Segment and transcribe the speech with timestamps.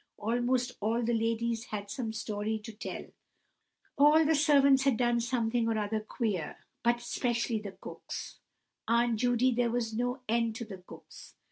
[0.17, 5.77] Almost all the ladies had some story to tell—all the servants had done something or
[5.77, 8.39] other queer—but especially the cooks,
[8.87, 11.35] Aunt Judy, there was no end to the cooks.